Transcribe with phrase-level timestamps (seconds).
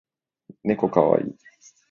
[0.63, 1.35] ねこかわいい